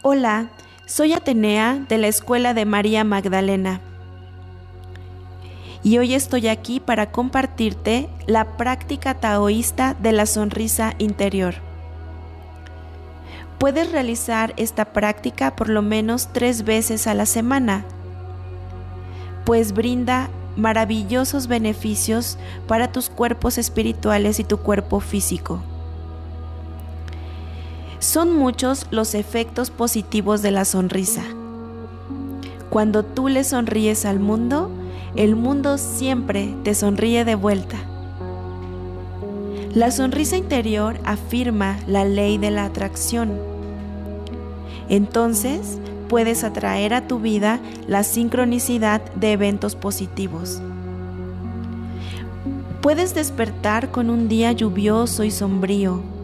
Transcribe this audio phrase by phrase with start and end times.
[0.00, 0.46] Hola,
[0.86, 3.80] soy Atenea de la Escuela de María Magdalena.
[5.82, 11.56] Y hoy estoy aquí para compartirte la práctica taoísta de la sonrisa interior.
[13.58, 17.84] Puedes realizar esta práctica por lo menos tres veces a la semana,
[19.44, 22.38] pues brinda maravillosos beneficios
[22.68, 25.60] para tus cuerpos espirituales y tu cuerpo físico.
[28.00, 31.24] Son muchos los efectos positivos de la sonrisa.
[32.70, 34.70] Cuando tú le sonríes al mundo,
[35.16, 37.76] el mundo siempre te sonríe de vuelta.
[39.74, 43.32] La sonrisa interior afirma la ley de la atracción.
[44.88, 45.78] Entonces
[46.08, 47.58] puedes atraer a tu vida
[47.88, 50.62] la sincronicidad de eventos positivos.
[52.80, 56.17] Puedes despertar con un día lluvioso y sombrío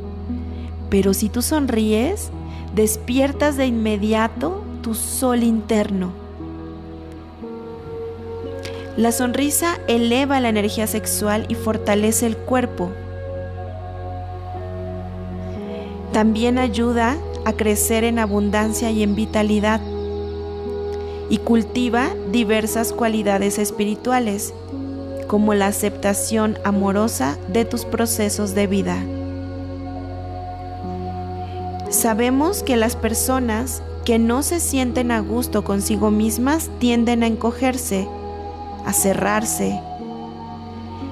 [0.94, 2.30] pero si tú sonríes,
[2.72, 6.12] despiertas de inmediato tu sol interno.
[8.96, 12.92] La sonrisa eleva la energía sexual y fortalece el cuerpo.
[16.12, 19.80] También ayuda a crecer en abundancia y en vitalidad
[21.28, 24.54] y cultiva diversas cualidades espirituales,
[25.26, 29.02] como la aceptación amorosa de tus procesos de vida.
[32.04, 38.06] Sabemos que las personas que no se sienten a gusto consigo mismas tienden a encogerse,
[38.84, 39.80] a cerrarse.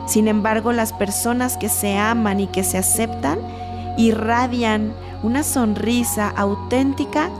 [0.07, 3.39] Sin embargo, las personas que se aman y que se aceptan
[3.97, 7.31] irradian una sonrisa auténtica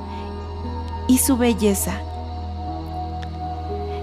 [1.07, 2.01] y su belleza.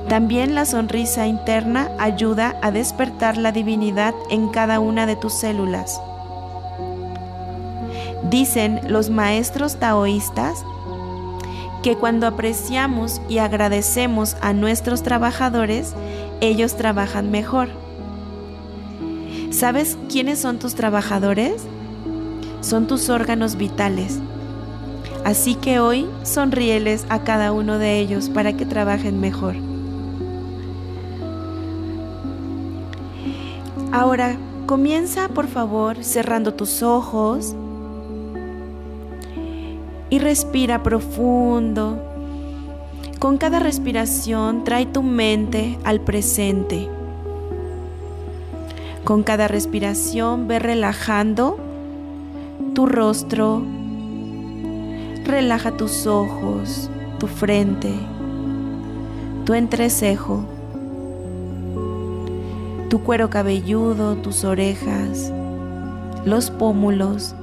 [0.09, 6.00] También la sonrisa interna ayuda a despertar la divinidad en cada una de tus células.
[8.30, 10.63] Dicen los maestros taoístas
[11.81, 15.94] que cuando apreciamos y agradecemos a nuestros trabajadores,
[16.39, 17.70] ellos trabajan mejor.
[19.49, 21.64] ¿Sabes quiénes son tus trabajadores?
[22.61, 24.20] Son tus órganos vitales.
[25.26, 29.55] Así que hoy sonríeles a cada uno de ellos para que trabajen mejor.
[33.92, 34.37] Ahora,
[34.67, 37.55] comienza por favor cerrando tus ojos
[40.09, 42.03] y respira profundo.
[43.20, 46.87] Con cada respiración trae tu mente al presente.
[49.03, 51.58] Con cada respiración ve relajando
[52.73, 53.61] tu rostro,
[55.25, 56.89] relaja tus ojos,
[57.20, 57.91] tu frente,
[59.45, 60.45] tu entrecejo,
[62.89, 65.31] tu cuero cabelludo, tus orejas,
[66.26, 67.36] los pómulos,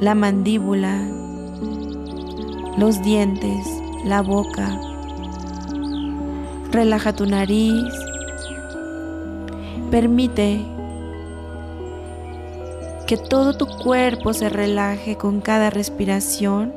[0.00, 1.06] la mandíbula,
[2.76, 3.66] los dientes,
[4.04, 4.80] la boca.
[6.70, 7.92] Relaja tu nariz.
[9.90, 10.60] Permite
[13.06, 16.72] que todo tu cuerpo se relaje con cada respiración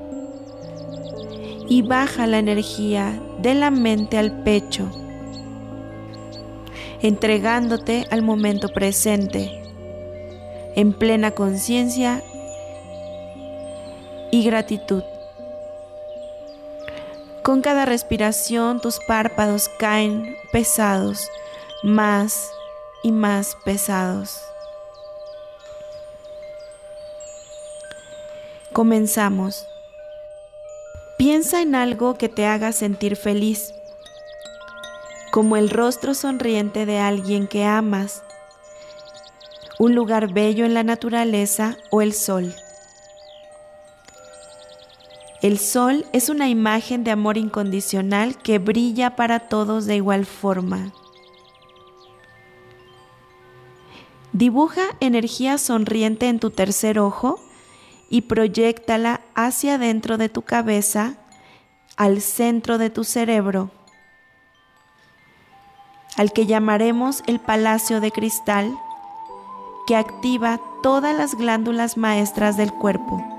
[1.70, 4.90] y baja la energía de la mente al pecho,
[7.02, 9.62] entregándote al momento presente,
[10.76, 12.24] en plena conciencia
[14.32, 15.03] y gratitud.
[17.44, 21.30] Con cada respiración tus párpados caen pesados,
[21.84, 22.50] más
[23.04, 24.40] y más pesados.
[28.72, 29.68] Comenzamos.
[31.18, 33.74] Piensa en algo que te haga sentir feliz,
[35.32, 38.24] como el rostro sonriente de alguien que amas,
[39.80, 42.56] un lugar bello en la naturaleza o el sol.
[45.44, 50.94] El sol es una imagen de amor incondicional que brilla para todos de igual forma.
[54.32, 57.42] Dibuja energía sonriente en tu tercer ojo
[58.09, 61.16] y proyectala hacia dentro de tu cabeza,
[61.97, 63.70] al centro de tu cerebro,
[66.16, 68.73] al que llamaremos el palacio de cristal,
[69.88, 73.33] que activa todas las glándulas maestras del cuerpo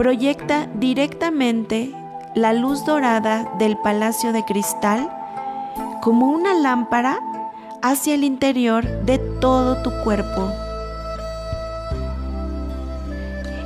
[0.00, 1.94] proyecta directamente
[2.34, 5.10] la luz dorada del palacio de cristal
[6.00, 7.20] como una lámpara
[7.82, 10.50] hacia el interior de todo tu cuerpo.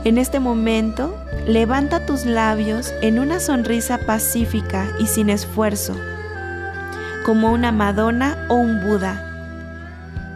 [0.03, 1.17] En este momento,
[1.47, 5.95] levanta tus labios en una sonrisa pacífica y sin esfuerzo,
[7.25, 9.23] como una Madonna o un Buda,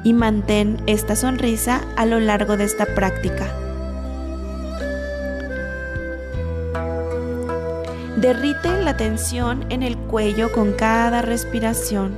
[0.05, 3.68] y mantén esta sonrisa a lo largo de esta práctica.
[8.21, 12.17] Derrite la tensión en el cuello con cada respiración.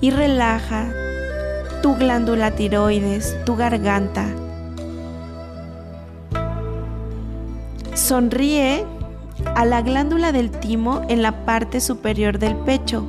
[0.00, 0.86] Y relaja
[1.82, 4.26] tu glándula tiroides, tu garganta.
[7.94, 8.84] Sonríe
[9.56, 13.04] a la glándula del timo en la parte superior del pecho.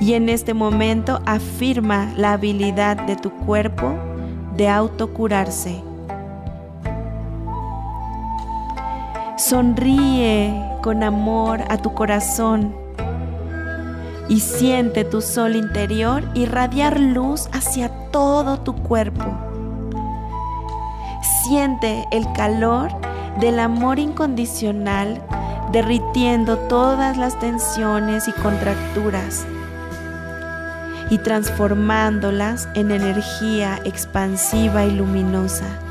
[0.00, 3.94] Y en este momento afirma la habilidad de tu cuerpo
[4.56, 5.93] de autocurarse.
[9.36, 12.72] Sonríe con amor a tu corazón
[14.28, 19.24] y siente tu sol interior irradiar luz hacia todo tu cuerpo.
[21.42, 22.90] Siente el calor
[23.40, 25.20] del amor incondicional
[25.72, 29.44] derritiendo todas las tensiones y contracturas
[31.10, 35.83] y transformándolas en energía expansiva y luminosa.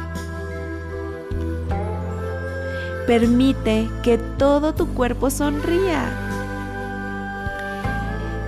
[3.08, 6.06] Permite que todo tu cuerpo sonría.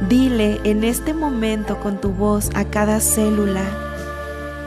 [0.08, 3.64] Dile en este momento con tu voz a cada célula,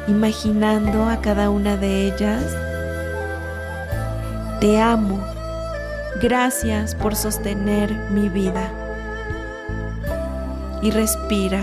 [0.07, 2.55] imaginando a cada una de ellas,
[4.61, 5.25] te amo,
[6.21, 8.71] gracias por sostener mi vida.
[10.83, 11.63] Y respira.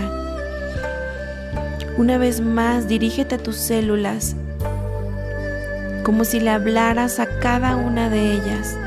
[1.96, 4.34] Una vez más, dirígete a tus células
[6.06, 8.78] como si le hablaras a cada una de ellas.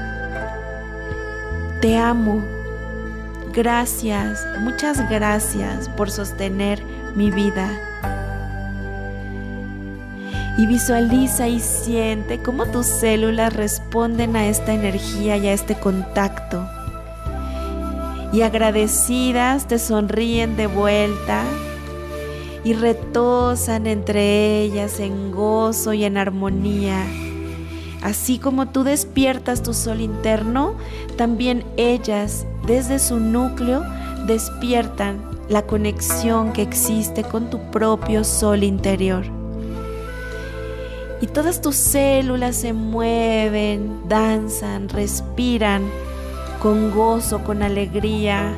[1.81, 2.41] Te amo.
[3.51, 6.81] Gracias, muchas gracias por sostener
[7.17, 7.69] mi vida.
[10.57, 16.65] Y visualiza y siente cómo tus células responden a esta energía y a este contacto.
[18.31, 21.43] Y agradecidas te sonríen de vuelta
[22.63, 27.05] y retosan entre ellas en gozo y en armonía.
[28.01, 30.75] Así como tú despiertas tu sol interno,
[31.17, 33.83] también ellas desde su núcleo
[34.25, 35.19] despiertan
[35.49, 39.25] la conexión que existe con tu propio sol interior.
[41.21, 45.83] Y todas tus células se mueven, danzan, respiran
[46.61, 48.55] con gozo, con alegría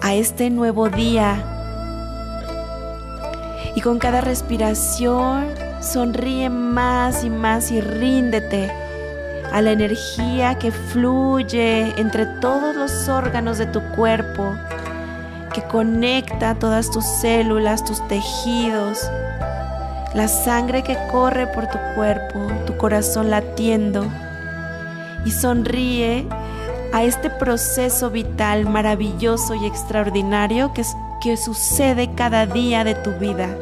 [0.00, 1.55] a este nuevo día
[3.76, 5.48] y con cada respiración
[5.80, 8.72] sonríe más y más y ríndete
[9.52, 14.54] a la energía que fluye entre todos los órganos de tu cuerpo,
[15.52, 19.10] que conecta todas tus células, tus tejidos,
[20.14, 24.06] la sangre que corre por tu cuerpo, tu corazón latiendo
[25.26, 26.26] y sonríe
[26.94, 30.82] a este proceso vital maravilloso y extraordinario que,
[31.20, 33.54] que sucede cada día de tu vida.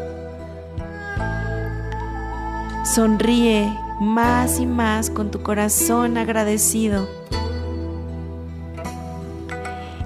[2.94, 7.08] Sonríe más y más con tu corazón agradecido.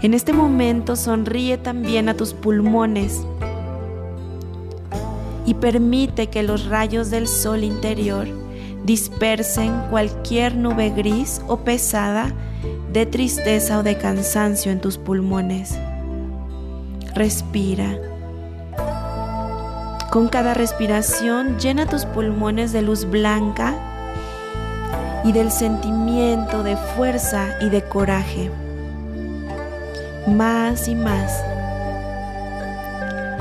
[0.00, 3.20] En este momento sonríe también a tus pulmones
[5.44, 8.26] y permite que los rayos del sol interior
[8.86, 12.32] dispersen cualquier nube gris o pesada
[12.90, 15.78] de tristeza o de cansancio en tus pulmones.
[17.14, 18.07] Respira.
[20.10, 23.74] Con cada respiración llena tus pulmones de luz blanca
[25.22, 28.50] y del sentimiento de fuerza y de coraje.
[30.26, 31.44] Más y más.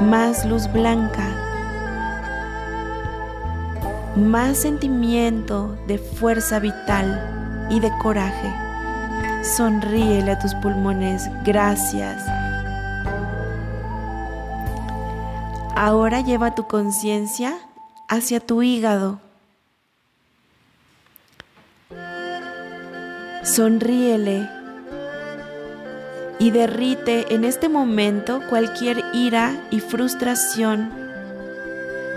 [0.02, 1.26] Más luz blanca.
[4.18, 8.54] Más sentimiento de fuerza vital y de coraje.
[9.56, 11.30] Sonríele a tus pulmones.
[11.46, 12.37] Gracias.
[15.80, 17.56] Ahora lleva tu conciencia
[18.08, 19.20] hacia tu hígado.
[23.44, 24.50] Sonríele
[26.40, 30.90] y derrite en este momento cualquier ira y frustración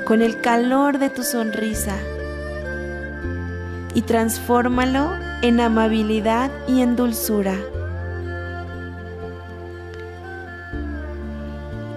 [0.06, 1.98] con el calor de tu sonrisa
[3.92, 5.12] y transfórmalo
[5.42, 7.58] en amabilidad y en dulzura.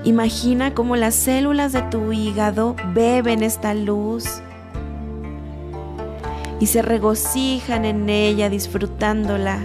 [0.06, 4.42] Imagina cómo las células de tu hígado beben esta luz
[6.60, 9.60] y se regocijan en ella disfrutándola.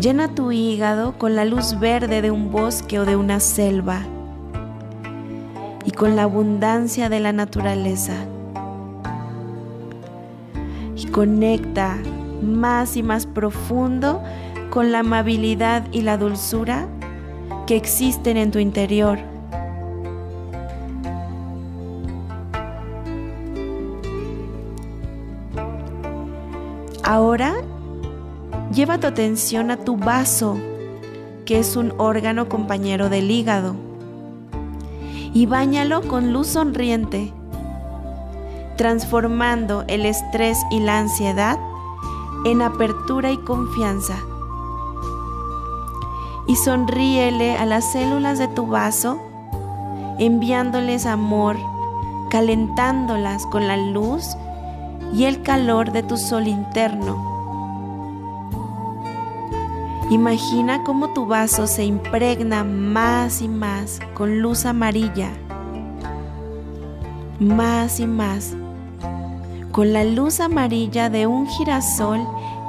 [0.00, 4.00] Llena tu hígado con la luz verde de un bosque o de una selva
[5.84, 8.14] y con la abundancia de la naturaleza.
[10.96, 11.98] Y conecta
[12.42, 14.22] más y más profundo
[14.70, 16.88] con la amabilidad y la dulzura
[17.66, 19.18] que existen en tu interior.
[27.02, 27.54] Ahora
[28.72, 30.58] lleva tu atención a tu vaso,
[31.44, 33.76] que es un órgano compañero del hígado,
[35.34, 37.32] y báñalo con luz sonriente,
[38.76, 41.58] transformando el estrés y la ansiedad
[42.44, 44.16] en apertura y confianza.
[46.46, 49.18] Y sonríele a las células de tu vaso,
[50.18, 51.56] enviándoles amor,
[52.30, 54.36] calentándolas con la luz
[55.14, 57.34] y el calor de tu sol interno.
[60.10, 65.30] Imagina cómo tu vaso se impregna más y más con luz amarilla,
[67.40, 68.54] más y más,
[69.72, 72.20] con la luz amarilla de un girasol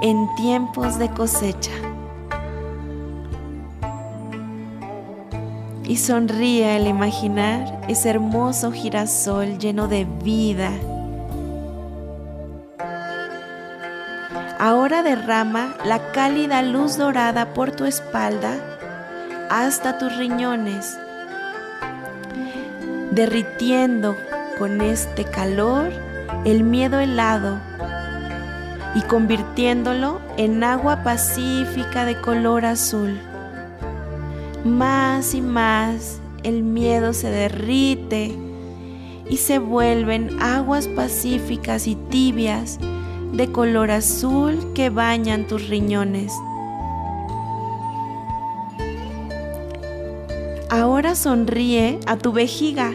[0.01, 1.85] en tiempos de cosecha.
[5.88, 10.72] Y sonríe al imaginar ese hermoso girasol lleno de vida
[14.68, 18.56] Ahora derrama la cálida luz dorada por tu espalda
[19.50, 20.98] hasta tus riñones,
[23.12, 24.15] derritiendo
[24.58, 25.92] con este calor
[26.46, 27.60] el miedo helado
[28.96, 33.20] y convirtiéndolo en agua pacífica de color azul.
[34.65, 38.36] Más y más el miedo se derrite
[39.29, 42.79] y se vuelven aguas pacíficas y tibias
[43.31, 46.34] de color azul que bañan tus riñones.
[50.72, 52.91] Ahora sonríe a tu vejiga.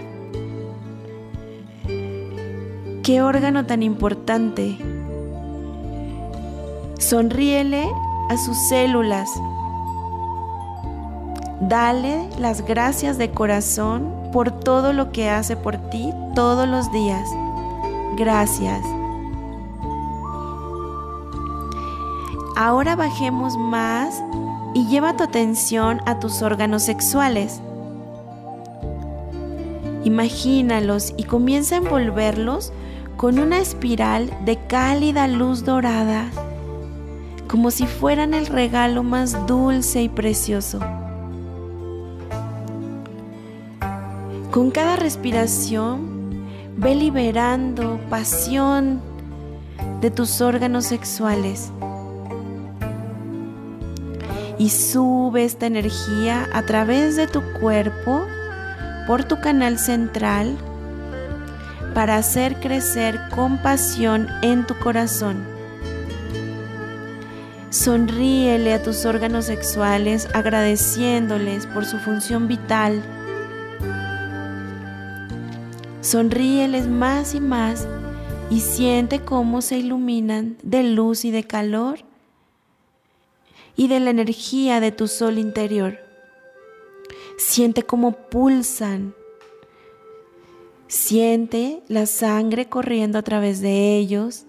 [3.04, 4.76] Qué órgano tan importante.
[6.98, 7.88] Sonríele
[8.28, 9.30] a sus células.
[11.70, 17.30] Dale las gracias de corazón por todo lo que hace por ti todos los días.
[18.16, 18.84] Gracias.
[22.56, 24.20] Ahora bajemos más
[24.74, 27.60] y lleva tu atención a tus órganos sexuales.
[30.02, 32.72] Imagínalos y comienza a envolverlos
[33.16, 36.30] con una espiral de cálida luz dorada,
[37.46, 40.80] como si fueran el regalo más dulce y precioso.
[44.50, 46.44] Con cada respiración,
[46.76, 49.00] ve liberando pasión
[50.00, 51.70] de tus órganos sexuales
[54.58, 58.26] y sube esta energía a través de tu cuerpo
[59.06, 60.56] por tu canal central
[61.94, 65.44] para hacer crecer compasión en tu corazón.
[67.70, 73.00] Sonríele a tus órganos sexuales agradeciéndoles por su función vital.
[76.10, 77.86] Sonríeles más y más
[78.50, 82.00] y siente cómo se iluminan de luz y de calor
[83.76, 86.00] y de la energía de tu sol interior.
[87.38, 89.14] Siente cómo pulsan.
[90.88, 94.46] Siente la sangre corriendo a través de ellos.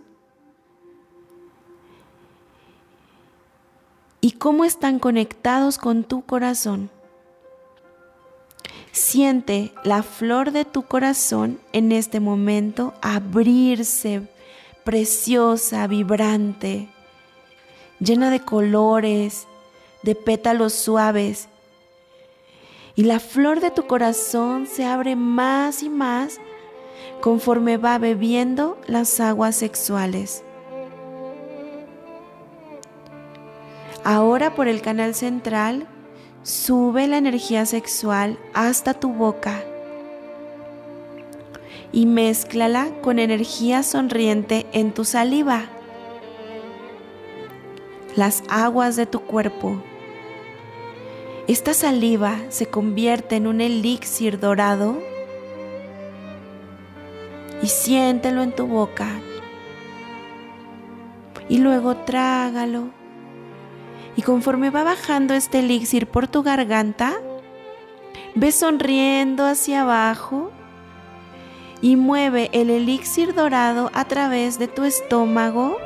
[4.20, 6.90] Y cómo están conectados con tu corazón.
[8.92, 14.22] Siente la flor de tu corazón en este momento abrirse,
[14.84, 16.90] preciosa, vibrante
[18.02, 19.48] llena de colores,
[20.04, 21.48] de pétalos suaves.
[22.96, 26.40] Y la flor de tu corazón se abre más y más
[27.22, 30.44] conforme va bebiendo las aguas sexuales.
[34.04, 35.88] Ahora por el canal central
[36.44, 39.64] sube la energía sexual hasta tu boca
[41.92, 45.66] y mézclala con energía sonriente en tu saliva
[48.16, 49.82] las aguas de tu cuerpo.
[51.48, 55.02] Esta saliva se convierte en un elixir dorado
[57.62, 59.08] y siéntelo en tu boca.
[61.50, 63.01] Y luego trágalo.
[64.16, 67.14] Y conforme va bajando este elixir por tu garganta,
[68.36, 70.52] ve sonriendo hacia abajo
[71.82, 75.78] y mueve el elixir dorado a través de tu estómago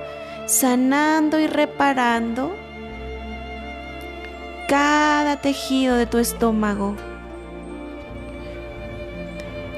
[0.45, 2.51] sanando y reparando
[4.67, 6.95] cada tejido de tu estómago,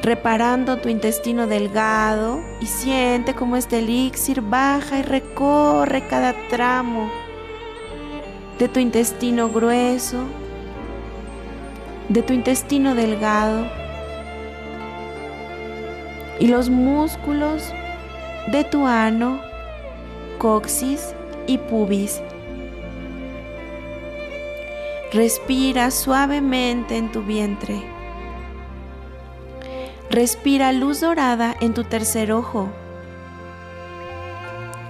[0.01, 7.26] reparando tu intestino delgado y siente como este elixir baja y recorre cada tramo
[8.59, 10.23] de tu intestino grueso,
[12.09, 13.67] de tu intestino delgado
[16.39, 17.71] y los músculos
[18.51, 19.39] de tu ano
[20.39, 21.13] coxis
[21.45, 22.21] y pubis.
[25.13, 27.81] Respira suavemente en tu vientre.
[30.09, 32.69] Respira luz dorada en tu tercer ojo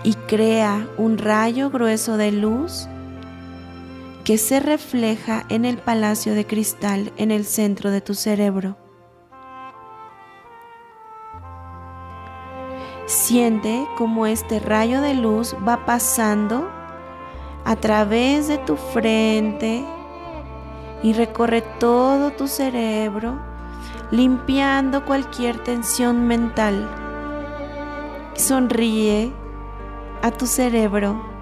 [0.03, 2.87] y crea un rayo grueso de luz
[4.27, 8.75] que se refleja en el palacio de cristal en el centro de tu cerebro.
[13.05, 16.69] Siente como este rayo de luz va pasando
[17.63, 19.85] a través de tu frente
[21.03, 23.39] y recorre todo tu cerebro,
[24.11, 26.85] limpiando cualquier tensión mental.
[28.35, 29.31] Sonríe
[30.21, 31.36] a tu cerebro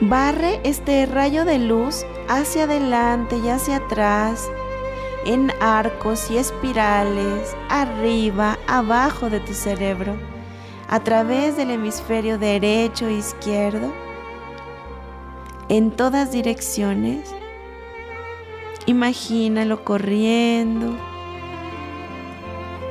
[0.00, 4.50] Barre este rayo de luz hacia adelante y hacia atrás,
[5.24, 10.16] en arcos y espirales, arriba, abajo de tu cerebro,
[10.88, 13.92] a través del hemisferio derecho e izquierdo,
[15.68, 17.32] en todas direcciones.
[18.86, 20.98] Imagínalo corriendo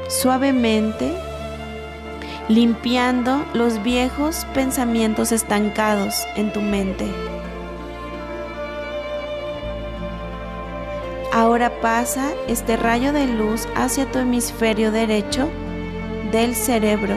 [0.07, 1.13] suavemente
[2.50, 7.05] limpiando los viejos pensamientos estancados en tu mente.
[11.31, 15.50] Ahora pasa este rayo de luz hacia tu hemisferio derecho
[16.31, 17.15] del cerebro,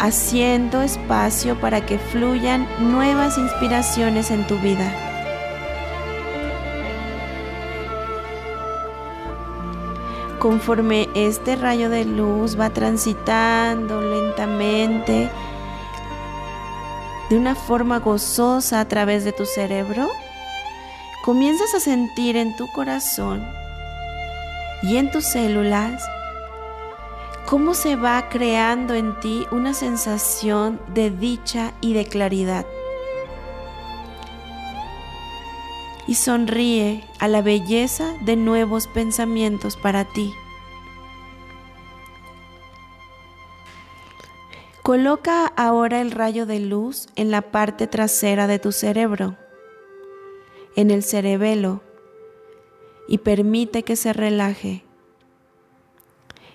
[0.00, 5.03] haciendo espacio para que fluyan nuevas inspiraciones en tu vida.
[10.44, 15.30] Conforme este rayo de luz va transitando lentamente
[17.30, 20.06] de una forma gozosa a través de tu cerebro,
[21.24, 23.42] comienzas a sentir en tu corazón
[24.82, 26.06] y en tus células
[27.46, 32.66] cómo se va creando en ti una sensación de dicha y de claridad.
[36.06, 40.32] Y sonríe a la belleza de nuevos pensamientos para ti.
[44.82, 49.36] Coloca ahora el rayo de luz en la parte trasera de tu cerebro,
[50.76, 51.82] en el cerebelo,
[53.08, 54.84] y permite que se relaje.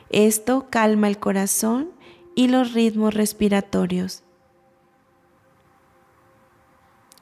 [0.09, 1.91] Esto calma el corazón
[2.35, 4.23] y los ritmos respiratorios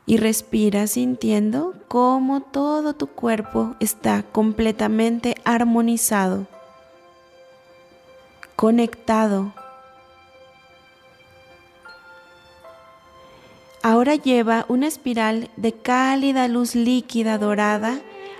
[0.07, 6.47] y respira sintiendo cómo todo tu cuerpo está completamente armonizado,
[8.55, 9.53] conectado.
[13.83, 17.99] Ahora lleva una espiral de cálida luz líquida dorada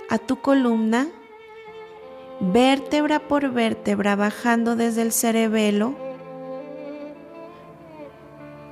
[0.10, 1.08] a tu columna,
[2.40, 5.96] vértebra por vértebra, bajando desde el cerebelo,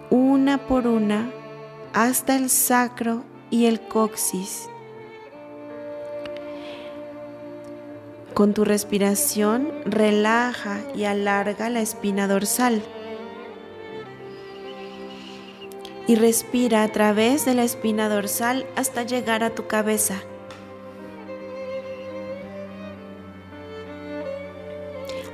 [0.09, 1.29] una por una
[1.95, 4.69] hasta el sacro y el coxis.
[8.33, 12.83] Con tu respiración relaja y alarga la espina dorsal.
[16.05, 20.15] Y respira a través de la espina dorsal hasta llegar a tu cabeza.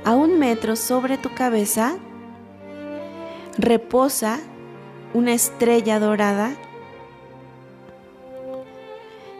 [0.04, 1.96] A un metro sobre tu cabeza,
[3.58, 4.38] reposa
[5.14, 6.56] una estrella dorada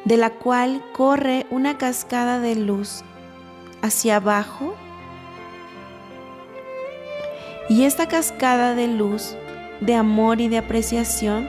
[0.05, 3.03] de la cual corre una cascada de luz
[3.83, 4.75] hacia abajo.
[7.69, 9.37] Y esta cascada de luz,
[9.81, 11.49] de amor y de apreciación,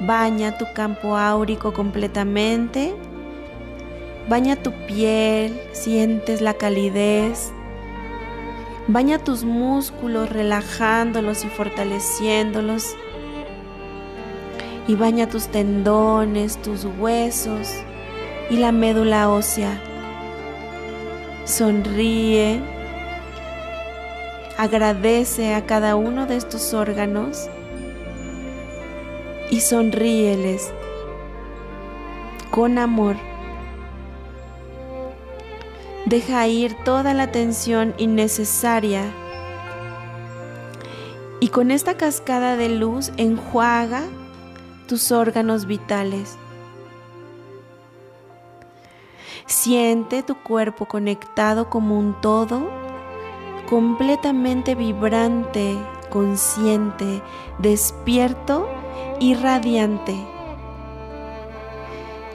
[0.00, 2.94] baña tu campo áurico completamente,
[4.28, 7.52] baña tu piel, sientes la calidez,
[8.88, 12.96] baña tus músculos relajándolos y fortaleciéndolos
[14.88, 17.68] y baña tus tendones, tus huesos
[18.48, 19.78] y la médula ósea.
[21.44, 22.60] Sonríe,
[24.56, 27.48] agradece a cada uno de estos órganos
[29.50, 30.72] y sonríeles
[32.50, 33.16] con amor.
[36.06, 39.04] Deja ir toda la tensión innecesaria
[41.40, 44.04] y con esta cascada de luz enjuaga
[44.88, 46.36] tus órganos vitales.
[49.46, 52.68] Siente tu cuerpo conectado como un todo,
[53.68, 55.78] completamente vibrante,
[56.10, 57.22] consciente,
[57.58, 58.68] despierto
[59.20, 60.16] y radiante.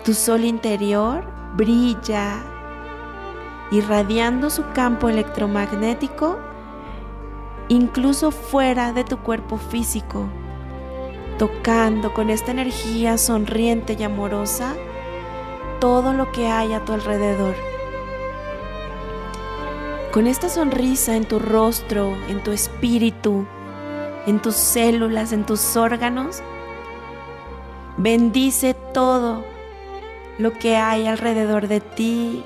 [0.06, 2.42] Tu sol interior brilla,
[3.72, 6.39] irradiando su campo electromagnético
[7.70, 10.28] incluso fuera de tu cuerpo físico,
[11.38, 14.76] tocando con esta energía sonriente y amorosa
[15.80, 17.56] todo lo que hay a tu alrededor.
[20.12, 23.46] Con esta sonrisa en tu rostro, en tu espíritu,
[24.28, 26.41] en tus células, en tus órganos,
[27.98, 29.43] bendice todo
[30.38, 32.43] lo que hay alrededor de ti,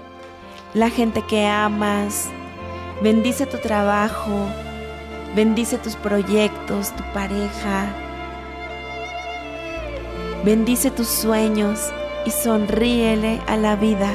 [0.73, 2.30] la gente que amas,
[3.02, 4.47] bendice tu trabajo,
[5.36, 7.93] bendice tus proyectos, tu pareja,
[10.48, 11.92] bendice tus sueños
[12.26, 14.10] y sonríele a la vida.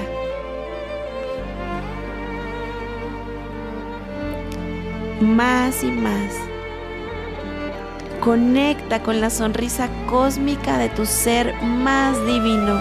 [5.20, 6.32] Más y más.
[8.20, 12.80] Conecta con la sonrisa cósmica de tu ser más divino.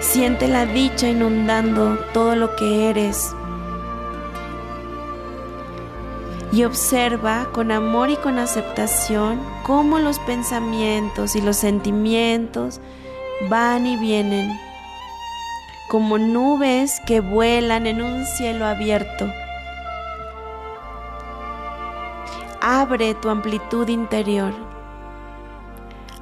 [0.00, 3.32] Siente la dicha inundando todo lo que eres.
[6.56, 12.80] Y observa con amor y con aceptación cómo los pensamientos y los sentimientos
[13.50, 14.58] van y vienen,
[15.90, 19.30] como nubes que vuelan en un cielo abierto.
[22.62, 24.54] Abre tu amplitud interior.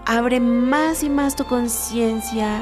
[0.04, 2.60] Abre más y más tu conciencia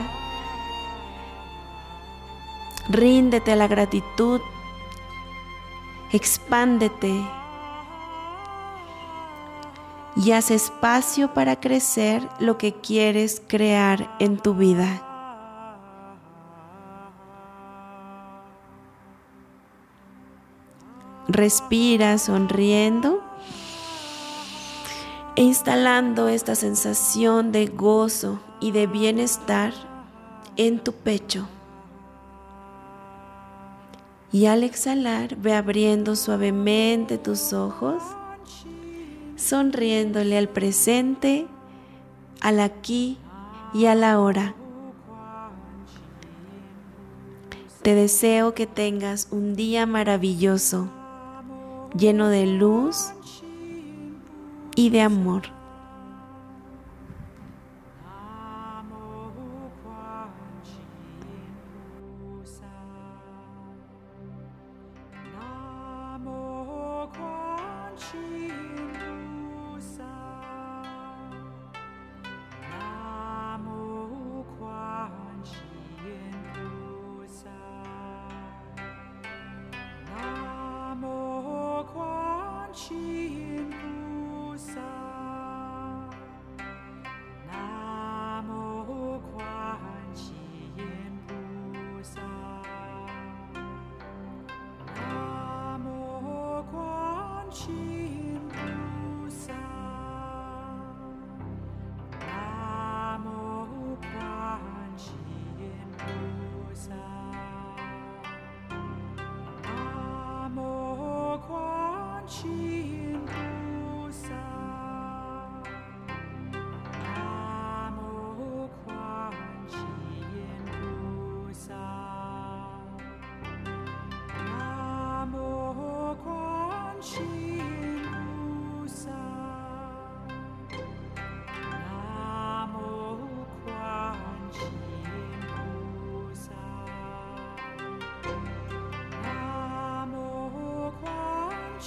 [2.91, 4.43] Ríndete a la gratitud.
[6.13, 7.41] Expándete.
[10.23, 15.03] Y haz espacio para crecer lo que quieres crear en tu vida.
[21.27, 23.21] Respira sonriendo
[25.35, 29.73] e instalando esta sensación de gozo y de bienestar
[30.57, 31.49] en tu pecho
[34.33, 38.03] y al exhalar ve abriendo suavemente tus ojos,
[39.53, 41.47] sonriéndole al presente,
[42.41, 43.19] al aquí
[43.75, 44.55] y a la hora.
[47.83, 50.88] Te deseo que tengas un día maravilloso,
[51.95, 53.12] lleno de luz
[54.75, 55.43] y de amor.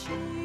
[0.09, 0.44] you.